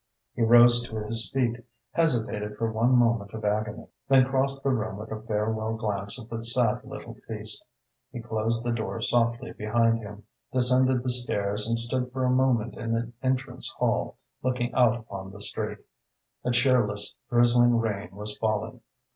He 0.33 0.41
rose 0.41 0.81
to 0.89 0.97
his 1.05 1.29
feet, 1.31 1.63
hesitated 1.91 2.57
for 2.57 2.71
one 2.71 2.95
moment 2.97 3.35
of 3.35 3.45
agony, 3.45 3.85
then 4.07 4.25
crossed 4.25 4.63
the 4.63 4.71
room 4.73 4.97
with 4.97 5.11
a 5.11 5.21
farewell 5.21 5.75
glance 5.75 6.19
at 6.19 6.27
the 6.27 6.43
sad 6.43 6.83
little 6.83 7.13
feast. 7.27 7.63
He 8.11 8.19
closed 8.19 8.63
the 8.63 8.71
door 8.71 8.99
softly 9.01 9.51
behind 9.51 9.99
him, 9.99 10.23
descended 10.51 11.03
the 11.03 11.11
stairs 11.11 11.67
and 11.67 11.77
stood 11.77 12.11
for 12.11 12.23
a 12.25 12.31
moment 12.31 12.77
in 12.77 12.93
the 12.93 13.13
entrance 13.21 13.69
hall, 13.77 14.17
looking 14.41 14.73
out 14.73 14.95
upon 14.97 15.29
the 15.29 15.39
street. 15.41 15.77
A 16.43 16.49
cheerless, 16.49 17.19
drizzling 17.29 17.77
rain 17.77 18.09
was 18.15 18.35
falling. 18.39 18.81